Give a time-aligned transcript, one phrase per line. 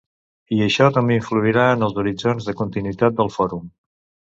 [0.55, 3.73] I això també influirà en els horitzons de continuïtat del Fòrum.